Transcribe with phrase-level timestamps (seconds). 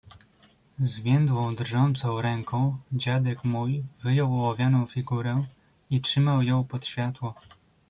[0.79, 5.43] "Zwiędłą drżącą ręką dziadek mój wyjął ołowianą figurę
[5.89, 7.33] i trzymał ją pod światło."